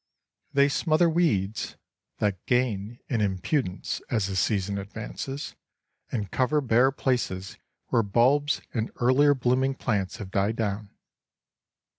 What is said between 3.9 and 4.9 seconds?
as the season